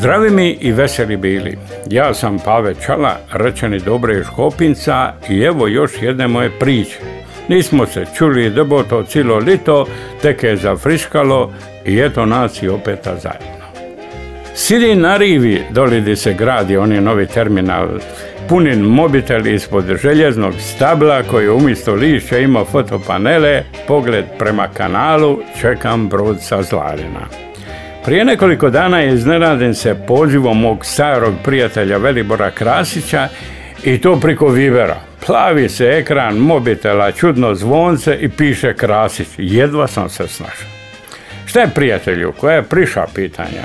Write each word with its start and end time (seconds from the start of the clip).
Zdravi 0.00 0.30
mi 0.30 0.58
i 0.60 0.72
veseli 0.72 1.16
bili. 1.16 1.58
Ja 1.90 2.14
sam 2.14 2.38
Pave 2.38 2.74
Čala, 2.86 3.16
rečeni 3.32 3.78
Dobre 3.78 4.18
iz 4.18 4.26
i 5.28 5.40
evo 5.40 5.68
još 5.68 5.92
jedne 6.02 6.28
moje 6.28 6.50
priče. 6.58 6.98
Nismo 7.48 7.86
se 7.86 8.04
čuli 8.16 8.50
deboto 8.50 9.02
cilo 9.02 9.38
lito, 9.38 9.86
tek 10.22 10.42
je 10.42 10.56
zafriškalo 10.56 11.52
i 11.84 12.00
eto 12.00 12.26
nas 12.26 12.62
i 12.62 12.68
opeta 12.68 13.16
zajedno. 13.16 13.66
Sidi 14.54 14.94
na 14.94 15.16
rivi, 15.16 15.62
doli 15.70 16.00
di 16.00 16.16
se 16.16 16.34
gradi 16.34 16.76
oni 16.76 17.00
novi 17.00 17.26
terminal, 17.26 17.88
punin 18.48 18.80
mobitel 18.80 19.46
ispod 19.46 19.84
željeznog 20.02 20.54
stabla 20.58 21.22
koji 21.22 21.48
umjesto 21.48 21.94
lišća 21.94 22.38
ima 22.38 22.64
fotopanele, 22.64 23.62
pogled 23.88 24.24
prema 24.38 24.68
kanalu, 24.68 25.38
čekam 25.60 26.08
brod 26.08 26.36
sa 26.40 26.62
Zlarina. 26.62 27.49
Prije 28.04 28.24
nekoliko 28.24 28.70
dana 28.70 29.00
je 29.00 29.14
iznenaden 29.14 29.74
se 29.74 29.94
pozivom 30.06 30.60
mog 30.60 30.84
starog 30.84 31.34
prijatelja 31.44 31.96
Velibora 31.96 32.50
Krasića 32.50 33.28
i 33.84 34.00
to 34.00 34.20
priko 34.20 34.48
Vibera. 34.48 34.96
Plavi 35.26 35.68
se 35.68 35.86
ekran 35.86 36.36
mobitela, 36.36 37.12
čudno 37.12 37.54
zvonce 37.54 38.16
i 38.20 38.28
piše 38.28 38.74
Krasić. 38.74 39.28
Jedva 39.38 39.86
sam 39.86 40.08
se 40.08 40.28
snašao. 40.28 40.68
Šta 41.46 41.60
je 41.60 41.70
prijatelju? 41.74 42.32
Koja 42.32 42.54
je 42.54 42.62
priša 42.62 43.04
pitanja? 43.14 43.62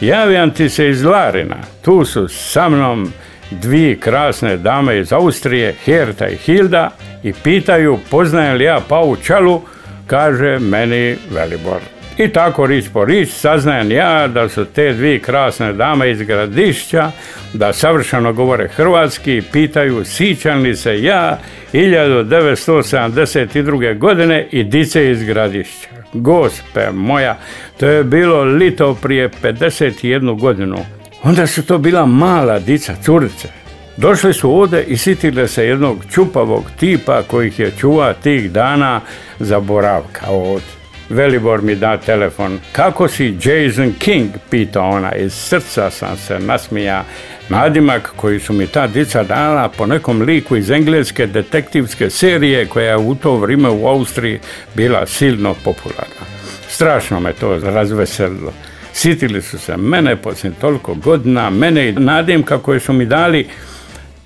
Javljam 0.00 0.50
ti 0.50 0.68
se 0.68 0.88
iz 0.88 1.02
Larina. 1.02 1.56
Tu 1.82 2.04
su 2.04 2.28
sa 2.28 2.68
mnom 2.68 3.12
dvije 3.50 3.96
krasne 3.96 4.56
dame 4.56 4.98
iz 4.98 5.12
Austrije, 5.12 5.74
Herta 5.84 6.28
i 6.28 6.36
Hilda, 6.36 6.90
i 7.22 7.32
pitaju 7.32 7.98
poznajem 8.10 8.56
li 8.56 8.64
ja 8.64 8.80
Pavu 8.88 9.16
Čalu, 9.16 9.62
kaže 10.06 10.58
meni 10.58 11.16
Velibor. 11.30 11.95
I 12.18 12.28
tako 12.28 12.66
rič 12.66 12.84
po 12.92 13.04
rič 13.04 13.28
saznajem 13.28 13.90
ja 13.90 14.28
da 14.28 14.48
su 14.48 14.64
te 14.64 14.92
dvije 14.92 15.18
krasne 15.18 15.72
dame 15.72 16.10
iz 16.10 16.22
gradišća, 16.22 17.10
da 17.52 17.72
savršeno 17.72 18.32
govore 18.32 18.68
hrvatski, 18.68 19.42
pitaju 19.52 20.04
sićam 20.04 20.62
li 20.62 20.76
se 20.76 21.02
ja 21.02 21.38
1972. 21.72 23.98
godine 23.98 24.48
i 24.50 24.64
dice 24.64 25.10
iz 25.10 25.24
gradišća. 25.24 25.88
Gospe 26.12 26.90
moja, 26.92 27.38
to 27.80 27.86
je 27.86 28.04
bilo 28.04 28.44
lito 28.44 28.94
prije 29.02 29.30
51 29.42 30.40
godinu. 30.40 30.78
Onda 31.22 31.46
su 31.46 31.66
to 31.66 31.78
bila 31.78 32.06
mala 32.06 32.58
dica, 32.58 32.94
curice. 33.04 33.48
Došli 33.96 34.34
su 34.34 34.50
ovdje 34.50 34.84
i 34.84 34.96
sitile 34.96 35.48
se 35.48 35.66
jednog 35.66 36.04
čupavog 36.10 36.64
tipa 36.80 37.22
kojih 37.22 37.58
je 37.58 37.72
čuva 37.78 38.12
tih 38.12 38.50
dana 38.50 39.00
za 39.38 39.60
boravka 39.60 40.26
ovdje. 40.28 40.75
Velibor 41.10 41.62
mi 41.62 41.74
da 41.74 41.96
telefon. 41.96 42.58
Kako 42.72 43.08
si 43.08 43.38
Jason 43.42 43.92
King? 43.98 44.30
Pita 44.50 44.82
ona. 44.82 45.14
Iz 45.14 45.32
srca 45.32 45.90
sam 45.90 46.16
se 46.16 46.38
nasmija. 46.38 47.04
Nadimak 47.48 48.12
koji 48.16 48.40
su 48.40 48.52
mi 48.52 48.66
ta 48.66 48.86
dica 48.86 49.22
dala 49.22 49.68
po 49.68 49.86
nekom 49.86 50.22
liku 50.22 50.56
iz 50.56 50.70
engleske 50.70 51.26
detektivske 51.26 52.10
serije 52.10 52.66
koja 52.66 52.90
je 52.90 52.96
u 52.96 53.14
to 53.14 53.36
vrijeme 53.36 53.68
u 53.68 53.86
Austriji 53.86 54.40
bila 54.74 55.06
silno 55.06 55.54
popularna. 55.64 56.26
Strašno 56.68 57.20
me 57.20 57.32
to 57.32 57.58
razveselilo. 57.58 58.52
Sitili 58.92 59.42
su 59.42 59.58
se 59.58 59.76
mene 59.76 60.16
poslije 60.16 60.52
toliko 60.60 60.94
godina, 60.94 61.50
mene 61.50 61.88
i 61.88 61.92
nadimka 61.92 62.58
koje 62.58 62.80
su 62.80 62.92
mi 62.92 63.06
dali 63.06 63.46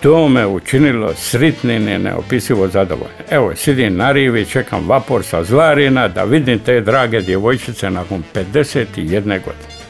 to 0.00 0.28
me 0.28 0.46
učinilo 0.46 1.14
sritnim 1.14 1.88
i 1.88 1.98
neopisivo 1.98 2.68
zadovoljno. 2.68 3.16
Evo, 3.30 3.52
sidim 3.56 3.96
na 3.96 4.12
rivi, 4.12 4.46
čekam 4.46 4.88
vapor 4.88 5.24
sa 5.24 5.44
Zlarina 5.44 6.08
da 6.08 6.24
vidim 6.24 6.58
te 6.58 6.80
drage 6.80 7.20
djevojčice 7.20 7.90
nakon 7.90 8.22
51 8.34 9.22
godine. 9.22 9.80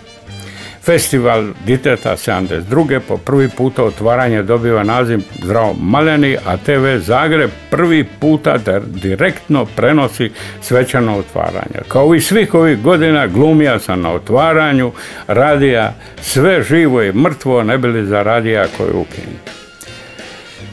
Festival 0.82 1.48
Diteta 1.66 2.16
72. 2.16 3.00
po 3.08 3.16
prvi 3.16 3.48
puta 3.48 3.84
otvaranje 3.84 4.42
dobiva 4.42 4.82
naziv 4.82 5.20
Zdravo 5.42 5.74
Maleni, 5.80 6.36
a 6.46 6.56
TV 6.56 6.98
Zagreb 6.98 7.50
prvi 7.70 8.04
puta 8.20 8.58
direktno 8.86 9.66
prenosi 9.76 10.30
svečano 10.60 11.18
otvaranje. 11.18 11.80
Kao 11.88 12.14
i 12.14 12.20
svih 12.20 12.54
ovih 12.54 12.82
godina 12.82 13.26
glumija 13.26 13.78
sam 13.78 14.00
na 14.00 14.12
otvaranju 14.12 14.92
radija 15.26 15.94
sve 16.20 16.62
živo 16.62 17.02
i 17.02 17.12
mrtvo 17.12 17.62
ne 17.62 17.78
bili 17.78 18.06
za 18.06 18.22
radija 18.22 18.66
koji 18.76 18.90
ukinuti. 18.90 19.59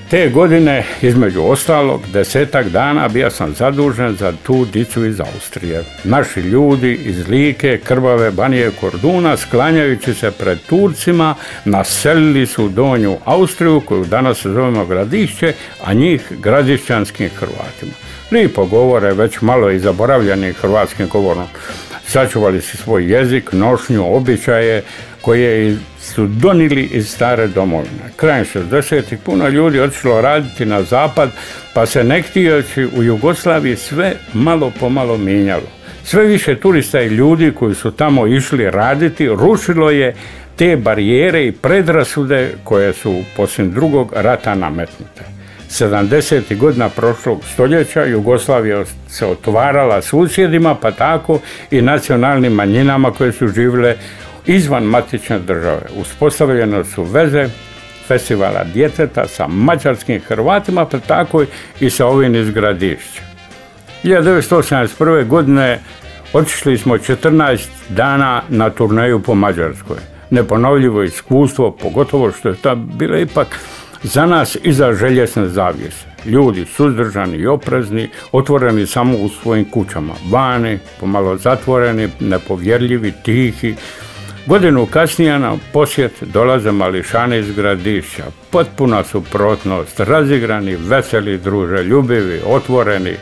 Te 0.09 0.29
godine, 0.29 0.85
između 1.01 1.43
ostalog, 1.43 2.01
desetak 2.13 2.69
dana 2.69 3.07
bio 3.07 3.29
sam 3.29 3.53
zadužen 3.53 4.15
za 4.15 4.33
tu 4.43 4.65
dicu 4.65 5.05
iz 5.05 5.19
Austrije. 5.19 5.83
Naši 6.03 6.39
ljudi 6.39 6.93
iz 6.93 7.27
Like, 7.29 7.79
Krvave, 7.83 8.31
Banije, 8.31 8.71
Korduna, 8.79 9.37
sklanjajući 9.37 10.13
se 10.13 10.31
pred 10.31 10.59
Turcima, 10.69 11.35
naselili 11.65 12.45
su 12.45 12.69
Donju 12.69 13.17
Austriju, 13.25 13.81
koju 13.85 14.05
danas 14.05 14.45
zovemo 14.45 14.85
Gradišće, 14.85 15.53
a 15.83 15.93
njih 15.93 16.21
gradišćanskim 16.39 17.29
Hrvatima. 17.29 17.93
Lipo 18.31 18.65
govore, 18.65 19.13
već 19.13 19.41
malo 19.41 19.71
i 19.71 19.79
zaboravljeni 19.79 20.53
hrvatskim 20.53 21.07
govorom. 21.07 21.47
Sačuvali 22.07 22.61
su 22.61 22.77
svoj 22.77 23.11
jezik, 23.11 23.51
nošnju, 23.51 24.15
običaje, 24.15 24.83
koje 25.21 25.77
su 25.99 26.27
donili 26.27 26.83
iz 26.83 27.09
stare 27.09 27.47
domovine. 27.47 28.11
Krajem 28.15 28.45
60. 28.45 29.17
puno 29.25 29.47
ljudi 29.47 29.79
otišlo 29.79 30.21
raditi 30.21 30.65
na 30.65 30.83
zapad, 30.83 31.29
pa 31.73 31.85
se 31.85 32.03
ne 32.03 32.23
u 32.97 33.03
Jugoslaviji 33.03 33.75
sve 33.75 34.13
malo 34.33 34.71
po 34.79 34.89
malo 34.89 35.17
mijenjalo. 35.17 35.67
Sve 36.03 36.23
više 36.23 36.59
turista 36.59 37.01
i 37.01 37.07
ljudi 37.07 37.51
koji 37.51 37.75
su 37.75 37.91
tamo 37.91 38.27
išli 38.27 38.71
raditi 38.71 39.27
rušilo 39.27 39.91
je 39.91 40.15
te 40.55 40.75
barijere 40.75 41.47
i 41.47 41.51
predrasude 41.51 42.53
koje 42.63 42.93
su 42.93 43.23
poslije 43.35 43.67
drugog 43.67 44.13
rata 44.15 44.55
nametnute. 44.55 45.36
70. 45.69 46.57
godina 46.57 46.89
prošlog 46.89 47.43
stoljeća 47.53 48.05
Jugoslavija 48.05 48.83
se 49.07 49.25
otvarala 49.25 50.01
susjedima, 50.01 50.75
pa 50.75 50.91
tako 50.91 51.39
i 51.71 51.81
nacionalnim 51.81 52.53
manjinama 52.53 53.11
koje 53.11 53.31
su 53.31 53.47
živjele 53.47 53.95
izvan 54.45 54.83
matične 54.83 55.39
države. 55.39 55.81
Uspostavljene 55.95 56.83
su 56.83 57.03
veze 57.03 57.49
festivala 58.07 58.63
djeteta 58.73 59.27
sa 59.27 59.47
mađarskim 59.47 60.21
Hrvatima, 60.27 60.85
pa 60.85 60.99
tako 60.99 61.43
i 61.79 61.89
sa 61.89 62.05
ovim 62.05 62.35
iz 62.35 62.49
gradišća. 62.49 63.21
1981. 64.03 65.27
godine 65.27 65.79
otišli 66.33 66.77
smo 66.77 66.97
14 66.97 67.67
dana 67.89 68.41
na 68.49 68.69
turneju 68.69 69.21
po 69.21 69.35
Mađarskoj. 69.35 69.97
Neponovljivo 70.29 71.03
iskustvo, 71.03 71.71
pogotovo 71.71 72.31
što 72.31 72.49
je 72.49 72.55
to 72.55 72.75
bilo 72.75 73.17
ipak 73.17 73.59
za 74.03 74.25
nas 74.25 74.57
iza 74.63 74.93
željezne 74.93 75.47
zavijese. 75.47 76.05
Ljudi 76.25 76.65
suzdržani 76.65 77.37
i 77.37 77.47
oprezni, 77.47 78.09
otvoreni 78.31 78.87
samo 78.87 79.17
u 79.17 79.29
svojim 79.29 79.65
kućama. 79.65 80.13
Vani, 80.29 80.79
pomalo 80.99 81.37
zatvoreni, 81.37 82.09
nepovjerljivi, 82.19 83.13
tihi, 83.23 83.75
Godinu 84.47 84.85
kasnije 84.85 85.39
na 85.39 85.57
posjet 85.73 86.11
dolaze 86.21 86.71
mališani 86.71 87.37
iz 87.37 87.51
gradišća. 87.51 88.23
Potpuna 88.49 89.03
suprotnost, 89.03 89.99
razigrani, 89.99 90.75
veseli, 90.75 91.37
druže, 91.37 91.83
ljubivi, 91.83 92.41
otvoreni. 92.45 93.13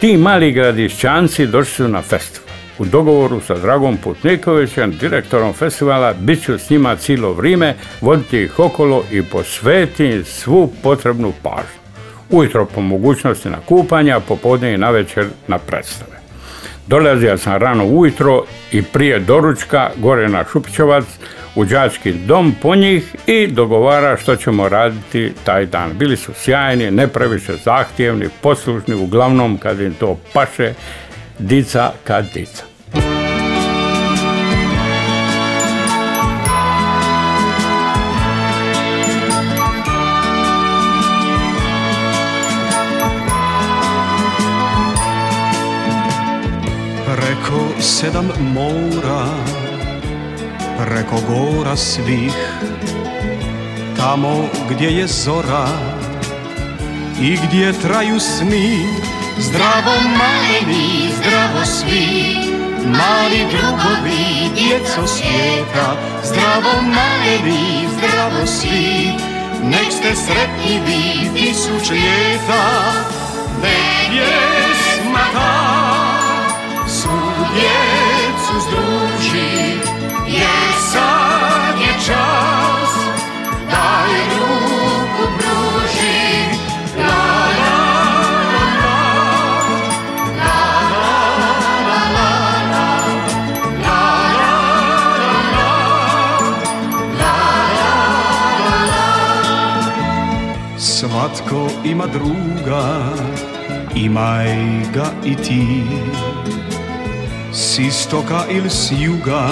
Ti 0.00 0.16
mali 0.16 0.52
gradišćanci 0.52 1.46
došli 1.46 1.74
su 1.74 1.88
na 1.88 2.02
festival. 2.02 2.55
U 2.78 2.84
dogovoru 2.84 3.40
sa 3.40 3.54
Dragom 3.54 3.96
Putnikovićem, 3.96 4.90
direktorom 5.00 5.52
festivala, 5.52 6.12
bit 6.12 6.44
ću 6.44 6.58
s 6.58 6.70
njima 6.70 6.96
cijelo 6.96 7.32
vrijeme, 7.32 7.74
voditi 8.00 8.38
ih 8.38 8.58
okolo 8.58 9.04
i 9.12 9.22
posvetiti 9.22 10.24
svu 10.24 10.72
potrebnu 10.82 11.32
pažnju. 11.42 11.80
Ujutro 12.30 12.66
po 12.66 12.80
mogućnosti 12.80 13.48
na 13.48 13.58
kupanja, 13.68 14.20
popodne 14.20 14.74
i 14.74 14.78
navečer 14.78 15.26
na 15.48 15.58
predstave. 15.58 16.16
Dolazio 16.86 17.38
sam 17.38 17.56
rano 17.56 17.84
ujutro 17.84 18.44
i 18.72 18.82
prije 18.82 19.18
doručka 19.18 19.90
gore 19.96 20.28
na 20.28 20.44
Šupićevac 20.52 21.04
u 21.54 21.64
đački 21.64 22.12
dom 22.12 22.54
po 22.62 22.74
njih 22.74 23.14
i 23.26 23.46
dogovara 23.46 24.16
što 24.16 24.36
ćemo 24.36 24.68
raditi 24.68 25.32
taj 25.44 25.66
dan. 25.66 25.90
Bili 25.98 26.16
su 26.16 26.32
sjajni, 26.34 26.90
ne 26.90 27.08
previše 27.08 27.52
zahtjevni, 27.64 28.28
poslušni, 28.42 28.94
uglavnom 28.94 29.58
kad 29.58 29.80
im 29.80 29.94
to 29.94 30.18
paše, 30.32 30.74
dica 31.38 31.92
ka 32.04 32.22
dica. 32.22 32.64
Preko 47.06 47.80
sedam 47.80 48.28
mora, 48.54 49.26
preko 50.78 51.16
gora 51.28 51.76
svih, 51.76 52.36
tamo 53.96 54.48
gdje 54.70 54.90
je 54.90 55.06
zora 55.06 55.66
i 57.20 57.36
gdje 57.36 57.72
traju 57.72 58.20
smih, 58.20 59.15
Zdravo 59.38 59.92
maleni, 60.18 61.12
zdravo 61.16 61.64
svi. 61.64 62.36
Mali 62.86 63.46
drugovi, 63.50 64.50
djeco 64.54 65.06
svijeta. 65.06 65.96
Zdravo 66.24 66.82
maleni, 66.82 67.88
zdravo 67.96 68.46
svi. 68.46 69.12
Nek 69.62 69.92
ste 69.92 70.14
sretni 70.16 70.80
vi 70.86 71.30
tisuć 71.34 71.90
Svatko 101.06 101.68
ima 101.84 102.06
druga 102.06 103.12
Imaj 103.94 104.46
ga 104.94 105.06
i 105.24 105.36
ti. 105.36 105.82
S 107.52 107.78
istoka 107.78 108.44
ili 108.50 108.70
s 108.70 108.92
juga 108.92 109.48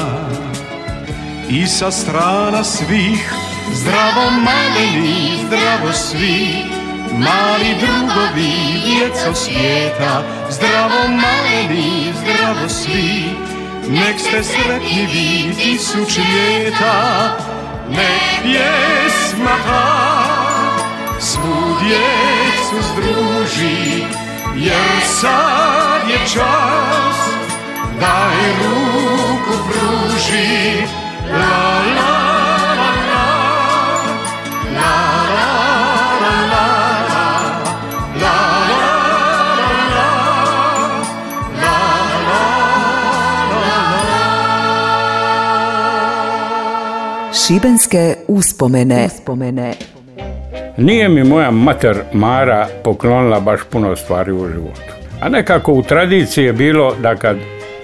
I 1.48 1.66
sa 1.66 1.90
strana 1.90 2.64
svih. 2.64 3.34
Zdravo 3.74 4.30
maleni, 4.30 5.38
zdravo 5.46 5.92
svi 5.92 6.64
Mali 7.12 7.74
drugovi, 7.80 8.52
djeco 8.86 9.34
svijeta. 9.34 10.22
Zdravo 10.50 11.08
maleni, 11.08 12.12
zdravo 12.20 12.68
svi 12.68 13.24
Nek 13.88 14.20
ste 14.20 14.42
sretni 14.42 15.08
vi 15.12 15.54
tisuć 15.54 16.18
ljeta. 16.18 17.36
Nek 17.90 18.42
pjesma 18.42 19.56
ta 19.66 20.33
Svu 21.24 21.76
djecu 21.82 22.88
združi 22.92 24.04
Jer 24.56 25.00
sad 25.20 26.10
je 26.10 26.18
čas 26.18 27.16
Daj 28.00 28.52
ruku 28.58 29.54
pruži 29.68 30.82
La 31.32 31.82
la 31.96 32.14
la 32.74 32.90
la 33.10 33.26
La 34.74 34.96
la 35.34 35.52
la 36.20 36.36
la 36.50 36.66
La 38.20 38.52
Šibenske 47.32 48.16
uspomene. 48.28 49.06
uspomene. 49.06 49.93
Nije 50.76 51.08
mi 51.08 51.24
moja 51.24 51.50
mater 51.50 51.96
Mara 52.12 52.66
poklonila 52.84 53.40
baš 53.40 53.60
puno 53.70 53.96
stvari 53.96 54.32
u 54.32 54.48
životu. 54.48 54.92
A 55.20 55.28
nekako 55.28 55.72
u 55.72 55.82
tradiciji 55.82 56.44
je 56.44 56.52
bilo 56.52 56.94
da 57.02 57.16
kad 57.16 57.36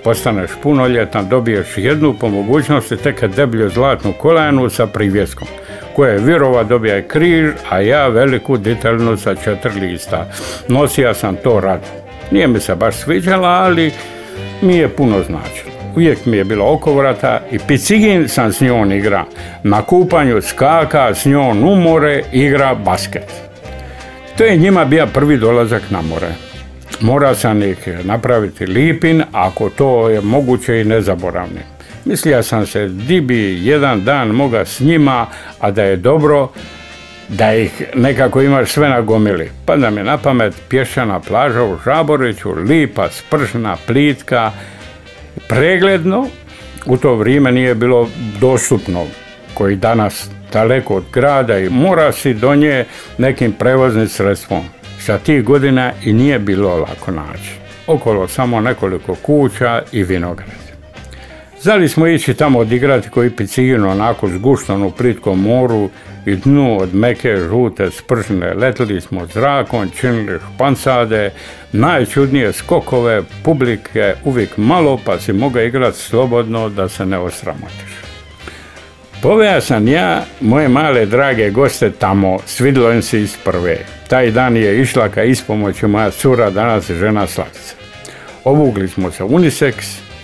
postaneš 0.04 0.50
punoljetan 0.62 1.28
dobiješ 1.28 1.66
jednu 1.76 2.14
po 2.20 2.28
mogućnosti 2.28 2.96
tek 2.96 3.20
kad 3.20 3.34
deblju 3.34 3.68
zlatnu 3.68 4.12
kolajnu 4.12 4.70
sa 4.70 4.86
privjeskom 4.86 5.48
koje 5.96 6.18
virova 6.18 6.64
dobija 6.64 6.94
je 6.94 7.08
križ, 7.08 7.50
a 7.70 7.80
ja 7.80 8.08
veliku 8.08 8.56
detaljnu 8.56 9.16
sa 9.16 9.34
četiri 9.34 9.80
lista. 9.80 10.26
Nosija 10.68 11.14
sam 11.14 11.36
to 11.36 11.60
rad. 11.60 11.80
Nije 12.30 12.48
mi 12.48 12.60
se 12.60 12.74
baš 12.74 12.96
sviđala, 12.96 13.48
ali 13.48 13.92
mi 14.62 14.76
je 14.76 14.88
puno 14.88 15.22
značilo. 15.22 15.69
Uvijek 15.96 16.26
mi 16.26 16.36
je 16.36 16.44
bilo 16.44 16.72
oko 16.72 16.94
vrata 16.94 17.40
i 17.52 17.58
picigin 17.58 18.28
sam 18.28 18.52
s 18.52 18.60
njom 18.60 18.92
igra. 18.92 19.24
Na 19.62 19.82
kupanju 19.82 20.42
skaka, 20.42 21.14
s 21.14 21.24
njom 21.24 21.64
u 21.64 21.76
more, 21.76 22.22
igra 22.32 22.74
basket. 22.74 23.32
To 24.38 24.44
je 24.44 24.56
njima 24.56 24.84
bio 24.84 25.06
prvi 25.06 25.36
dolazak 25.36 25.82
na 25.90 26.02
more. 26.02 26.28
Mora 27.00 27.34
sam 27.34 27.62
ih 27.62 27.88
napraviti 28.04 28.66
lipin, 28.66 29.22
ako 29.32 29.70
to 29.70 30.08
je 30.08 30.20
moguće 30.20 30.80
i 30.80 30.84
nezaboravnim. 30.84 31.62
Mislio 32.04 32.42
sam 32.42 32.66
se 32.66 32.88
di 32.88 33.20
bi 33.20 33.66
jedan 33.66 34.04
dan 34.04 34.28
moga 34.28 34.64
s 34.64 34.80
njima, 34.80 35.26
a 35.60 35.70
da 35.70 35.82
je 35.82 35.96
dobro, 35.96 36.48
da 37.28 37.54
ih 37.54 37.82
nekako 37.94 38.42
imaš 38.42 38.70
sve 38.70 38.88
na 38.88 39.00
gomili. 39.00 39.50
Pa 39.66 39.76
da 39.76 39.90
mi 39.90 40.02
na 40.02 40.18
pamet 40.18 40.54
pješana 40.68 41.20
plaža 41.20 41.62
u 41.62 41.78
Žaboriću, 41.84 42.52
lipa, 42.52 43.08
spržna, 43.08 43.76
plitka, 43.86 44.52
pregledno, 45.48 46.28
u 46.86 46.96
to 46.96 47.14
vrijeme 47.14 47.52
nije 47.52 47.74
bilo 47.74 48.08
dostupno, 48.40 49.06
koji 49.54 49.76
danas 49.76 50.28
daleko 50.52 50.94
od 50.94 51.04
grada 51.12 51.58
i 51.58 51.68
mora 51.68 52.12
si 52.12 52.34
do 52.34 52.54
nje 52.54 52.84
nekim 53.18 53.52
prevoznim 53.52 54.08
sredstvom. 54.08 54.64
Sa 54.98 55.18
tih 55.18 55.44
godina 55.44 55.92
i 56.04 56.12
nije 56.12 56.38
bilo 56.38 56.76
lako 56.76 57.10
naći. 57.10 57.54
Okolo 57.86 58.28
samo 58.28 58.60
nekoliko 58.60 59.14
kuća 59.14 59.82
i 59.92 60.02
vinograd. 60.02 60.59
Znali 61.62 61.88
smo 61.88 62.06
ići 62.06 62.34
tamo 62.34 62.58
odigrati 62.58 63.08
koji 63.08 63.30
picigino 63.30 63.90
onako 63.90 64.28
zguštan 64.28 64.82
u 64.82 64.90
plitkom 64.90 65.42
moru 65.42 65.90
i 66.26 66.36
dnu 66.36 66.78
od 66.80 66.94
meke, 66.94 67.36
žute, 67.36 67.90
spržne. 67.90 68.54
Letili 68.54 69.00
smo 69.00 69.26
zrakom, 69.26 69.90
činili 70.00 70.38
špansade, 70.54 71.30
najčudnije 71.72 72.52
skokove, 72.52 73.22
publike 73.44 74.14
uvijek 74.24 74.56
malo 74.56 75.00
pa 75.04 75.18
si 75.18 75.32
mogao 75.32 75.62
igrati 75.62 75.98
slobodno 75.98 76.68
da 76.68 76.88
se 76.88 77.06
ne 77.06 77.18
osramotiš. 77.18 78.00
Poveja 79.22 79.60
sam 79.60 79.88
ja, 79.88 80.24
moje 80.40 80.68
male 80.68 81.06
drage 81.06 81.50
goste 81.50 81.90
tamo, 81.90 82.38
svidlo 82.46 82.92
im 82.92 83.02
se 83.02 83.20
iz 83.20 83.36
prve. 83.44 83.78
Taj 84.08 84.30
dan 84.30 84.56
je 84.56 84.80
išla 84.80 85.08
ka 85.08 85.22
ispomoću 85.22 85.88
moja 85.88 86.10
cura, 86.10 86.50
danas 86.50 86.90
žena 86.90 87.26
Slavica. 87.26 87.74
Obugli 88.44 88.88
smo 88.88 89.10
se 89.10 89.24
unisex, 89.24 89.74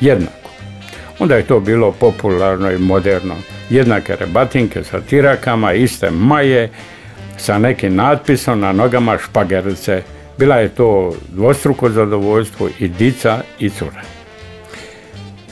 jednako. 0.00 0.35
Onda 1.18 1.36
je 1.36 1.42
to 1.42 1.60
bilo 1.60 1.92
popularno 1.92 2.70
i 2.70 2.78
moderno. 2.78 3.34
Jednake 3.70 4.16
rebatinke 4.16 4.84
sa 4.84 5.00
tirakama, 5.00 5.72
iste 5.72 6.10
maje, 6.10 6.70
sa 7.36 7.58
nekim 7.58 7.94
natpisom 7.94 8.60
na 8.60 8.72
nogama 8.72 9.18
špagerice. 9.18 10.02
Bila 10.38 10.56
je 10.56 10.68
to 10.68 11.14
dvostruko 11.28 11.90
zadovoljstvo 11.90 12.68
i 12.78 12.88
dica 12.88 13.38
i 13.58 13.70
cura. 13.70 14.02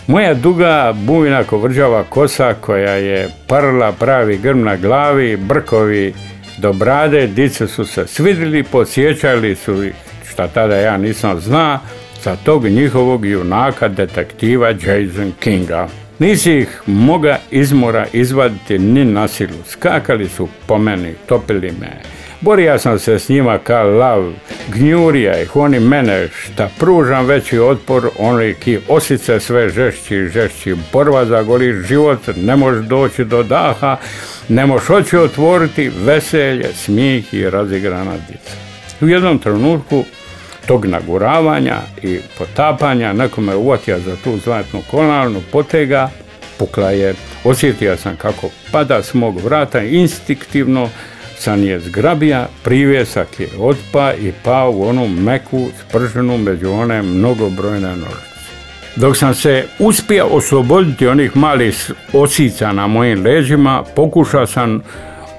Moja 0.06 0.34
duga 0.34 0.92
bujna 0.96 1.44
kovrđava 1.44 2.04
kosa 2.04 2.54
koja 2.60 2.92
je 2.92 3.28
parla 3.48 3.92
pravi 3.92 4.38
grm 4.38 4.62
na 4.62 4.76
glavi, 4.76 5.36
brkovi 5.36 6.14
do 6.58 6.72
brade, 6.72 7.26
dice 7.26 7.68
su 7.68 7.84
se 7.84 8.06
svidili, 8.06 8.62
podsjećali 8.62 9.56
su 9.56 9.84
šta 10.30 10.48
tada 10.48 10.76
ja 10.76 10.96
nisam 10.96 11.40
zna, 11.40 11.80
za 12.24 12.36
tog 12.36 12.64
njihovog 12.64 13.26
junaka 13.26 13.88
detektiva 13.88 14.68
Jason 14.68 15.32
Kinga. 15.40 15.88
Nisi 16.18 16.52
ih 16.52 16.82
moga 16.86 17.38
izmora 17.50 18.06
izvaditi 18.12 18.78
ni 18.78 19.04
na 19.04 19.28
silu. 19.28 19.58
Skakali 19.66 20.28
su 20.28 20.48
po 20.66 20.78
meni, 20.78 21.14
topili 21.26 21.72
me. 21.80 22.00
Borija 22.40 22.78
sam 22.78 22.98
se 22.98 23.18
s 23.18 23.28
njima 23.28 23.58
kao 23.58 23.90
lav, 23.90 24.32
gnjurija 24.68 25.42
ih, 25.42 25.56
oni 25.56 25.80
mene, 25.80 26.28
šta 26.28 26.68
pružam 26.78 27.26
veći 27.26 27.58
otpor, 27.58 28.08
oni 28.18 28.54
ki 28.54 28.78
osice 28.88 29.40
sve 29.40 29.68
žešći 29.68 30.16
i 30.16 30.28
žešći, 30.28 30.74
borba 30.92 31.24
za 31.24 31.42
goli 31.42 31.82
život, 31.88 32.20
ne 32.36 32.56
možeš 32.56 32.86
doći 32.86 33.24
do 33.24 33.42
daha, 33.42 33.96
ne 34.48 34.66
možeš 34.66 34.90
oči 34.90 35.16
otvoriti, 35.16 35.90
veselje, 36.04 36.72
smijeh 36.74 37.34
i 37.34 37.50
razigrana 37.50 38.16
dica. 38.28 38.56
U 39.00 39.08
jednom 39.08 39.38
trenutku 39.38 40.04
tog 40.66 40.86
naguravanja 40.86 41.76
i 42.02 42.18
potapanja, 42.38 43.12
neko 43.12 43.40
me 43.40 43.56
uvatio 43.56 44.00
za 44.00 44.16
tu 44.24 44.38
zlatnu 44.38 44.82
kolarnu, 44.90 45.40
potega, 45.52 46.10
pukla 46.58 46.90
je, 46.90 47.14
osjetio 47.44 47.96
sam 47.96 48.16
kako 48.16 48.50
pada 48.72 49.02
s 49.02 49.14
mog 49.14 49.40
vrata, 49.40 49.82
instinktivno 49.82 50.88
sam 51.38 51.64
je 51.64 51.80
zgrabija, 51.80 52.48
privjesak 52.62 53.40
je 53.40 53.48
otpa 53.58 54.12
i 54.14 54.32
pao 54.44 54.70
u 54.70 54.88
onu 54.88 55.08
meku 55.08 55.68
sprženu 55.80 56.38
među 56.38 56.70
one 56.70 57.02
mnogobrojne 57.02 57.88
nožice. 57.88 58.34
Dok 58.96 59.16
sam 59.16 59.34
se 59.34 59.64
uspio 59.78 60.26
osloboditi 60.26 61.06
onih 61.06 61.36
malih 61.36 61.90
osica 62.12 62.72
na 62.72 62.86
mojim 62.86 63.24
leđima, 63.24 63.82
pokušao 63.96 64.46
sam 64.46 64.82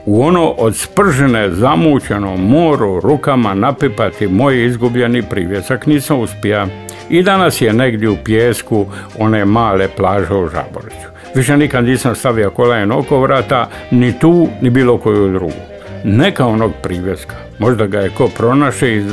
u 0.06 0.24
ono 0.24 0.50
od 0.50 0.76
spržene 0.76 1.50
zamućeno 1.50 2.38
moru 2.38 3.00
rukama 3.00 3.54
napipati 3.54 4.28
moj 4.28 4.66
izgubljeni 4.66 5.22
privjesak 5.22 5.86
nisam 5.86 6.20
uspija. 6.20 6.68
I 7.10 7.24
danas 7.24 7.62
je 7.62 7.74
negdje 7.74 8.10
u 8.10 8.18
pjesku 8.24 8.86
one 9.20 9.46
male 9.46 9.88
plaže 9.88 10.34
u 10.34 10.50
Žaboriću. 10.50 11.08
Više 11.36 11.58
nikad 11.58 11.86
nisam 11.86 12.16
stavio 12.16 12.50
kolajen 12.50 12.92
oko 12.92 13.20
vrata, 13.20 13.70
ni 13.92 14.20
tu, 14.20 14.48
ni 14.62 14.70
bilo 14.70 14.98
koju 14.98 15.34
drugu. 15.34 15.62
Neka 16.04 16.46
onog 16.46 16.72
privjeska, 16.84 17.36
možda 17.60 17.86
ga 17.86 18.00
je 18.00 18.10
ko 18.10 18.30
pronaše 18.38 18.96
i 18.96 19.04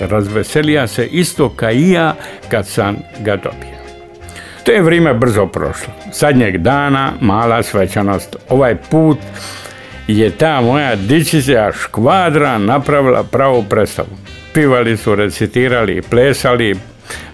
razveselija 0.00 0.86
se 0.86 1.06
isto 1.06 1.48
ka 1.48 1.70
i 1.70 1.90
ja 1.90 2.14
kad 2.48 2.66
sam 2.66 2.96
ga 3.20 3.36
dobio. 3.36 3.82
To 4.64 4.72
je 4.72 4.82
vrijeme 4.82 5.14
brzo 5.14 5.46
prošlo. 5.46 5.92
Sadnjeg 6.12 6.58
dana 6.58 7.12
mala 7.20 7.62
svečanost. 7.62 8.36
Ovaj 8.48 8.76
put 8.90 9.18
je 10.08 10.30
ta 10.30 10.60
moja 10.60 10.96
dičića 10.96 11.72
škvadra 11.72 12.58
napravila 12.58 13.24
pravu 13.24 13.64
predstavu. 13.70 14.18
Pivali 14.54 14.96
su, 14.96 15.14
recitirali, 15.14 16.02
plesali, 16.02 16.76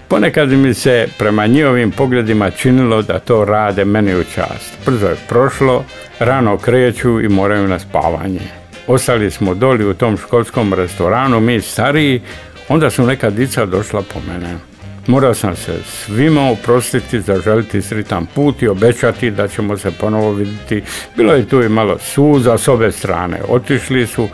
Ponekad 0.08 0.48
mi 0.48 0.74
se 0.74 1.08
prema 1.18 1.46
njihovim 1.46 1.90
pogledima 1.90 2.50
činilo 2.50 3.02
da 3.02 3.18
to 3.18 3.44
rade 3.44 3.84
meni 3.84 4.14
u 4.14 4.24
čast. 4.24 4.78
Brzo 4.86 5.06
je 5.06 5.16
prošlo, 5.28 5.84
rano 6.18 6.58
kreću 6.58 7.20
i 7.20 7.28
moraju 7.28 7.68
na 7.68 7.78
spavanje. 7.78 8.40
Ostali 8.86 9.30
smo 9.30 9.54
doli 9.54 9.86
u 9.86 9.94
tom 9.94 10.16
školskom 10.16 10.74
restoranu, 10.74 11.40
mi 11.40 11.60
stariji, 11.60 12.20
onda 12.68 12.90
su 12.90 13.06
neka 13.06 13.30
dica 13.30 13.66
došla 13.66 14.02
po 14.02 14.20
mene. 14.28 14.67
Morao 15.08 15.34
sam 15.34 15.56
se 15.56 15.72
svima 15.84 16.50
oprostiti, 16.50 17.20
zaželiti 17.20 17.82
sritan 17.82 18.26
put 18.26 18.62
i 18.62 18.68
obećati 18.68 19.30
da 19.30 19.48
ćemo 19.48 19.76
se 19.76 19.90
ponovo 19.90 20.32
vidjeti. 20.32 20.82
Bilo 21.16 21.32
je 21.32 21.48
tu 21.48 21.62
i 21.62 21.68
malo 21.68 21.98
suza 21.98 22.58
s 22.58 22.68
obe 22.68 22.92
strane. 22.92 23.40
Otišli 23.48 24.06
su 24.06 24.28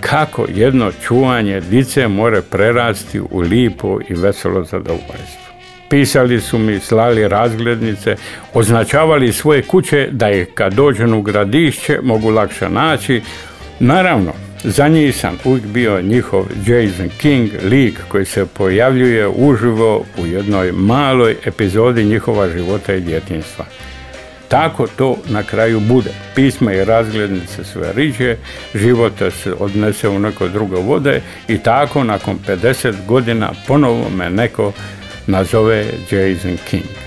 kako 0.00 0.46
jedno 0.54 0.92
čuvanje 1.06 1.60
dice 1.60 2.08
more 2.08 2.42
prerasti 2.42 3.20
u 3.20 3.40
lipo 3.40 3.98
i 4.08 4.14
veselo 4.14 4.64
zadovoljstvo. 4.64 5.46
Pisali 5.88 6.40
su 6.40 6.58
mi, 6.58 6.80
slali 6.80 7.28
razglednice, 7.28 8.16
označavali 8.54 9.32
svoje 9.32 9.62
kuće 9.62 10.08
da 10.10 10.26
je 10.26 10.44
kad 10.44 10.74
dođem 10.74 11.14
u 11.14 11.22
gradišće 11.22 11.98
mogu 12.02 12.30
lakše 12.30 12.68
naći. 12.68 13.22
Naravno, 13.80 14.32
za 14.64 14.88
njih 14.88 15.16
sam 15.16 15.38
uvijek 15.44 15.66
bio 15.66 16.02
njihov 16.02 16.44
Jason 16.66 17.08
King, 17.18 17.50
lik 17.62 18.00
koji 18.08 18.24
se 18.24 18.46
pojavljuje 18.46 19.28
uživo 19.28 20.04
u 20.18 20.26
jednoj 20.26 20.72
maloj 20.72 21.36
epizodi 21.46 22.04
njihova 22.04 22.48
života 22.48 22.94
i 22.94 23.00
djetinstva. 23.00 23.64
Tako 24.48 24.86
to 24.86 25.16
na 25.28 25.42
kraju 25.42 25.80
bude. 25.80 26.10
Pisma 26.34 26.72
i 26.72 26.84
razglednice 26.84 27.64
sve 27.64 27.92
riđe, 27.92 28.36
života 28.74 29.30
se 29.30 29.52
odnese 29.58 30.08
u 30.08 30.18
neko 30.18 30.48
drugo 30.48 30.80
vode 30.80 31.20
i 31.48 31.58
tako 31.58 32.04
nakon 32.04 32.38
50 32.48 32.94
godina 33.06 33.52
ponovo 33.66 34.10
me 34.16 34.30
neko 34.30 34.72
nazove 35.26 35.84
Jason 36.10 36.58
King. 36.70 37.05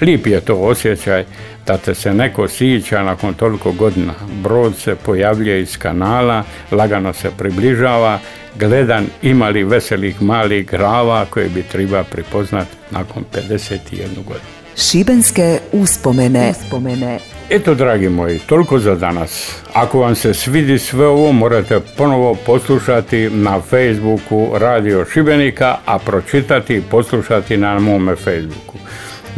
Lijep 0.00 0.26
je 0.26 0.40
to 0.40 0.54
osjećaj 0.54 1.24
da 1.66 1.76
te 1.78 1.94
se 1.94 2.14
neko 2.14 2.48
sića 2.48 3.02
nakon 3.02 3.34
toliko 3.34 3.72
godina. 3.72 4.14
Brod 4.42 4.76
se 4.76 4.94
pojavljuje 4.94 5.62
iz 5.62 5.78
kanala, 5.78 6.44
lagano 6.70 7.12
se 7.12 7.30
približava, 7.38 8.18
gledan 8.58 9.06
imali 9.22 9.64
veselih 9.64 10.22
malih 10.22 10.66
grava 10.66 11.26
koje 11.30 11.48
bi 11.48 11.62
treba 11.62 12.04
prepoznati 12.04 12.76
nakon 12.90 13.24
51 13.34 13.78
godinu. 14.14 14.58
Šibenske 14.76 15.58
uspomene. 15.72 16.50
uspomene. 16.50 17.18
Eto, 17.50 17.74
dragi 17.74 18.08
moji, 18.08 18.38
toliko 18.38 18.78
za 18.78 18.94
danas. 18.94 19.52
Ako 19.72 19.98
vam 19.98 20.14
se 20.14 20.34
svidi 20.34 20.78
sve 20.78 21.06
ovo, 21.06 21.32
morate 21.32 21.80
ponovo 21.96 22.34
poslušati 22.46 23.30
na 23.30 23.60
Facebooku 23.60 24.48
Radio 24.58 25.04
Šibenika, 25.12 25.76
a 25.86 25.98
pročitati 25.98 26.74
i 26.74 26.82
poslušati 26.90 27.56
na 27.56 27.78
mome 27.78 28.16
Facebooku. 28.16 28.78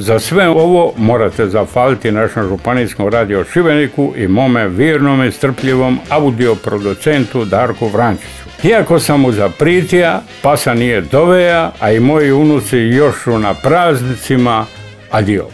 Za 0.00 0.18
sve 0.18 0.48
ovo 0.48 0.92
morate 0.96 1.48
zafaliti 1.48 2.12
našem 2.12 2.48
županijskom 2.48 3.08
radio 3.08 3.44
Šibeniku 3.44 4.12
i 4.16 4.28
mome 4.28 4.68
vjernom 4.68 5.24
i 5.24 5.32
strpljivom 5.32 5.98
audio 6.08 6.54
producentu 6.54 7.44
Darku 7.44 7.88
Vrančiću. 7.88 8.68
Iako 8.68 8.98
sam 8.98 9.20
mu 9.20 9.32
zapritija, 9.32 10.22
pasa 10.42 10.74
nije 10.74 11.00
doveja, 11.00 11.72
a 11.80 11.92
i 11.92 12.00
moji 12.00 12.32
unuci 12.32 12.76
još 12.76 13.14
su 13.24 13.38
na 13.38 13.54
praznicima, 13.54 14.66
Adio. 15.10 15.46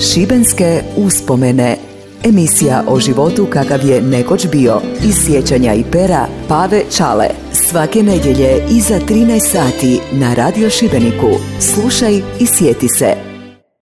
Šibenske 0.00 0.82
uspomene. 0.96 1.76
Emisija 2.24 2.84
o 2.88 3.00
životu 3.00 3.46
kakav 3.50 3.84
je 3.84 4.02
nekoć 4.02 4.46
bio. 4.46 4.80
Iz 5.04 5.14
sjećanja 5.26 5.74
i 5.74 5.84
pera 5.92 6.26
Pave 6.48 6.82
Čale. 6.96 7.26
Svake 7.52 8.02
nedjelje 8.02 8.62
iza 8.70 9.00
13 9.08 9.40
sati 9.40 10.00
na 10.12 10.34
Radio 10.34 10.70
Šibeniku. 10.70 11.30
Slušaj 11.60 12.14
i 12.40 12.46
sjeti 12.46 12.88
se. 12.88 13.27